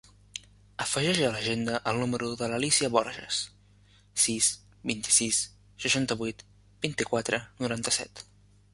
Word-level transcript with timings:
Afegeix 0.85 1.19
a 1.27 1.27
l'agenda 1.35 1.81
el 1.91 1.99
número 2.03 2.29
de 2.39 2.47
l'Alícia 2.53 2.89
Borjas: 2.97 3.43
sis, 4.25 4.49
vint-i-sis, 4.93 5.45
seixanta-vuit, 5.87 6.47
vint-i-quatre, 6.89 7.47
noranta-set. 7.65 8.29